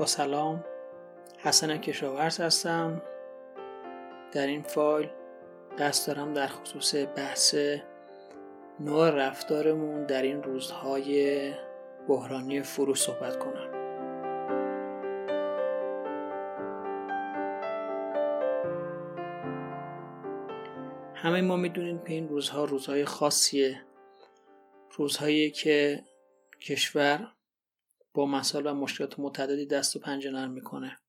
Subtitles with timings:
[0.00, 0.64] با سلام
[1.38, 3.02] حسن کشاورز هستم.
[4.32, 5.08] در این فایل
[5.78, 7.54] قصد دارم در خصوص بحث
[8.80, 11.52] نوع رفتارمون در این روزهای
[12.08, 13.70] بحرانی فروش صحبت کنم.
[21.14, 23.82] همه ما می‌دونیم که این روزها روزهای خاصیه.
[24.96, 26.04] روزهایی که
[26.60, 27.28] کشور
[28.12, 31.00] با مسائل و مشکلات متعددی دست و پنجه نرم می‌کنه.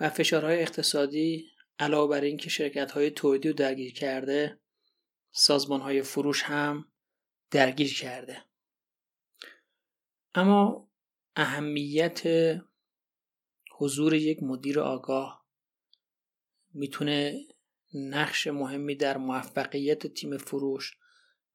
[0.00, 4.60] و فشارهای اقتصادی علاوه بر اینکه شرکت های تولیدی رو درگیر کرده
[5.32, 6.92] سازمان های فروش هم
[7.50, 8.44] درگیر کرده.
[10.34, 10.90] اما
[11.36, 12.22] اهمیت
[13.76, 15.46] حضور یک مدیر آگاه
[16.72, 17.44] می‌تونه
[17.94, 20.98] نقش مهمی در موفقیت تیم فروش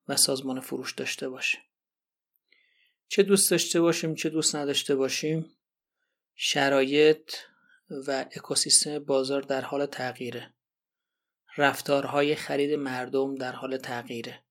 [0.07, 1.68] و سازمان فروش داشته باشه.
[3.09, 5.51] چه دوست داشته باشیم چه دوست نداشته باشیم
[6.35, 7.33] شرایط
[8.07, 10.53] و اکوسیستم بازار در حال تغییره.
[11.57, 14.43] رفتارهای خرید مردم در حال تغییره.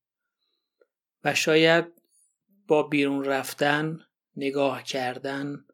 [1.25, 1.85] و شاید
[2.67, 4.01] با بیرون رفتن
[4.37, 5.65] نگاه کردن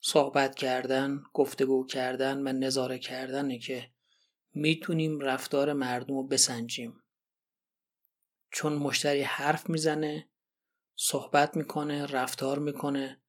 [0.00, 3.90] صحبت کردن گفتگو کردن و نظاره کردنه که
[4.54, 7.02] می‌تونیم رفتار مردم رو بسنجیم.
[8.50, 10.29] چون مشتری حرف می‌زنه
[11.02, 13.20] صحبت می‌کنه رفتار می‌کنه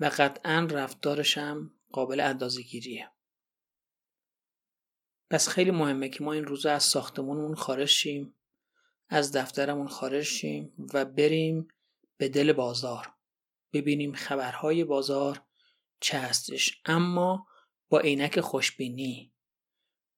[0.00, 3.10] و قطعا رفتارش هم قابل اندازه گیریه
[5.30, 8.34] پس خیلی مهمه که ما این روزا از ساختمونمون خارج شیم
[9.08, 11.68] از دفترمون خارج شیم و بریم
[12.16, 13.14] به دل بازار.
[13.72, 15.42] ببینیم خبرهای بازار
[16.00, 16.82] چه هستش.
[16.84, 17.46] اما
[17.88, 19.34] با عینک خوشبینی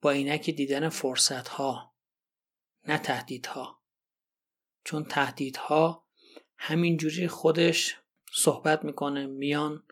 [0.00, 1.94] با عینک دیدن فرصت ها
[2.88, 3.82] نه تهدیدها.
[4.84, 6.09] چون تهدیدها
[6.62, 7.96] همینجوری خودش
[8.32, 9.82] صحبت می‌کنه میان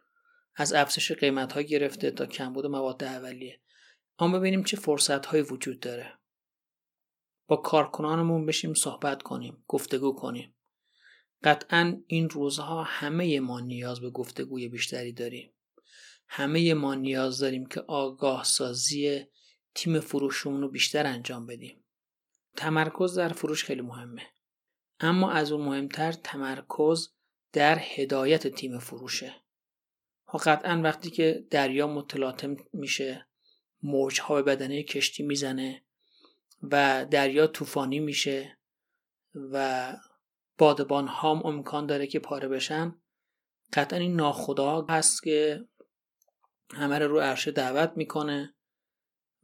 [0.55, 3.61] از افزایش قیمت ها گرفته تا کمبود مواد اولیه.
[4.19, 6.13] اما ببینیم چه فرصت هایی وجود داره.
[7.47, 10.55] با کارکنانمون بشیم صحبت کنیم گفتگو کنیم.
[11.43, 15.53] قطعا این روزها همه ما نیاز به گفتگوی بیشتری داریم.
[16.29, 19.27] همه ما نیاز داریم که آگاه سازی
[19.75, 21.85] تیم فروشمون رو بیشتر انجام بدیم.
[22.57, 24.23] تمرکز در فروش خیلی مهمه.
[25.01, 27.09] اما از اون مهمتر تمرکز
[27.53, 29.35] در هدایت تیم فروشه.
[30.29, 33.27] ها قطعا وقتی که دریا متلاطم میشه
[33.83, 35.83] موجها به بدنه کشتی می‌زنه
[36.63, 38.59] و دریا طوفانی میشه
[39.35, 39.97] و
[40.59, 42.95] بادبان هم امکان داره که پاره بشن
[43.73, 45.65] قطعا این ناخدا هست که
[46.75, 48.55] همه رو رو عرشه دعوت می‌کنه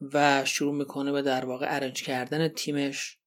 [0.00, 3.18] و شروع می‌کنه به در واقع ارنج کردن تیمش.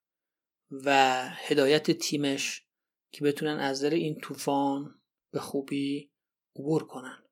[0.71, 2.65] و هدایت تیمش
[3.11, 5.01] که بتونن از در این طوفان
[5.31, 6.11] به خوبی
[6.55, 7.23] عبور کنن.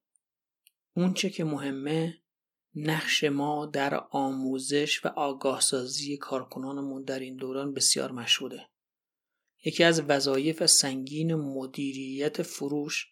[0.96, 2.22] اون چه که مهمه
[2.75, 8.69] نقش ما در آموزش و آگاهسازی کارکنانمون در این دوران بسیار مشهوده.
[9.66, 13.07] یکی از وظایف سنگین مدیریت فروش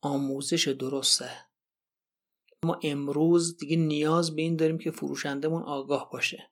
[0.00, 1.30] آموزش درسته.
[2.64, 6.51] ما امروز دیگه نیاز به این داریم که فروشندهمون آگاه باشه.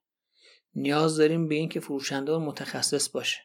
[0.75, 3.39] نیاز داریم به این که فروشندهمون متخصص باشه.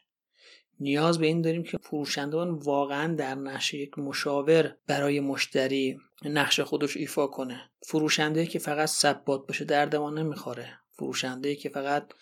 [0.80, 6.96] نیاز به این داریم که فروشندهمون واقعا در نقش یک مشاور برای مشتری نقش خودش
[6.96, 7.70] ایفا کنه.
[7.82, 10.78] فروشنده که فقط ثبات باشه دردمان نمی‌خوره.
[10.90, 12.12] فروشنده که فقط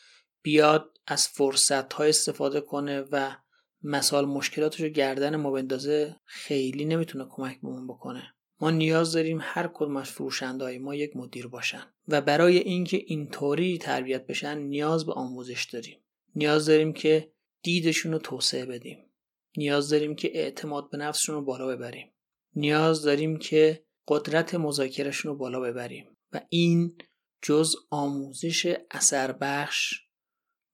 [0.43, 3.37] بیاد از فرصت های استفاده کنه و
[3.83, 8.35] مسائل مشکلاتش رو گردن ما بندازه خیلی نمی‌تونه کمک بهمون بکنه.
[8.71, 14.27] نیاز داریم هر کدوم از فروشنده ما یک مدیر باشن و برای اینکه اینطوری تربیت
[14.27, 15.99] بشن نیاز به آموزش داریم.
[16.37, 17.33] نیاز داریم که
[17.63, 18.99] دیدشون رو توسعه بدیم.
[19.57, 22.13] نیاز داریم که اعتماد به نفسشون رو بالا ببریم.
[22.57, 26.99] نیاز داریم که قدرت مذاکرهشون رو بالا ببریم و این
[27.43, 29.95] جز آموزش اثر بخش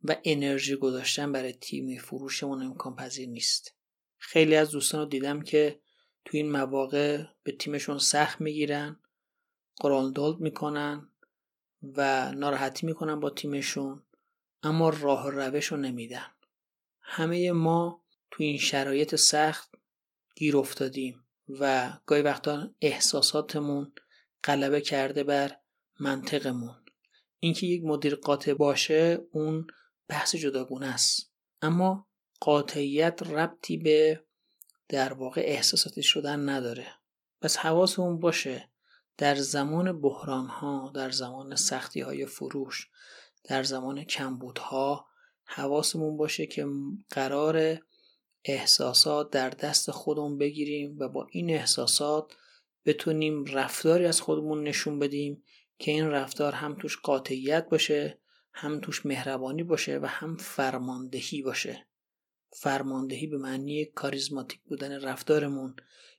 [0.03, 3.75] و انرژی گذاشتن برای تیم فروشمون امکان پذیر نیست.
[4.19, 5.81] خیلی از دوستان رو دیدم که
[6.25, 9.01] تو این مواقع به تیمشون سخت می‌گیرن
[9.81, 11.09] قراندولد می‌کنن
[11.83, 14.03] و ناراحتی می‌کنن با تیمشون
[14.63, 16.27] اما راه روش رو نمیدن.
[17.01, 19.75] همه ما تو این شرایط سخت
[20.35, 23.93] گیر افتادیم و گاهی وقتا احساساتمون
[24.45, 25.57] غلبه کرده بر
[26.01, 26.77] منطقمون.
[27.39, 29.67] اینکه یک مدیر قاطع باشه اون
[30.09, 31.33] بحث جداگونه است.
[31.63, 32.07] اما
[32.41, 34.25] قاطعیت ربطی به
[34.91, 36.87] در واقع احساساتی شدن نداره.
[37.41, 38.69] پس حواسمون باشه
[39.19, 42.89] در زمان بحران ها در زمان سختی های فروش
[43.45, 45.07] در زمان کمبودها
[45.45, 46.67] حواسمون باشه که
[47.11, 47.79] قرار
[48.45, 52.33] احساسات در دست خودمون بگیریم و با این احساسات
[52.85, 55.43] بتونیم رفتاری از خودمون نشون بدیم
[55.79, 58.19] که این رفتار هم توش قاطعیت باشه
[58.53, 61.87] هم توش مهربانی باشه و هم فرماندهی باشه.
[62.53, 65.77] فرماندهی به معنی کاریزماتیک بودن رفتارمون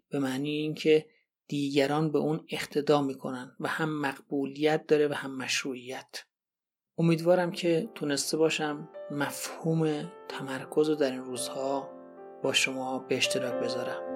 [0.10, 1.06] به معنی اینکه
[1.48, 6.24] دیگران به اون اقتدا می‌کنن و هم مقبولیت داره و هم مشروعیت.
[6.98, 11.90] امیدوارم که تونسته باشم مفهوم تمرکز رو در این روزها
[12.44, 14.12] با شما به اشتراک بذارم.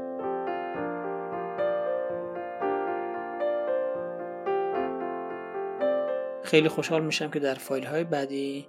[6.44, 8.68] خیلی خوشحال میشم که در فایل های بعدی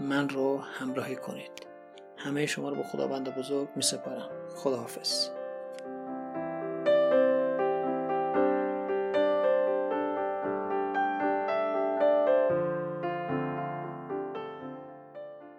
[0.00, 1.67] من رو همراهی کنید.
[2.18, 5.37] همه شما رو به خداوند بزرگ می سپارم خداحافظ.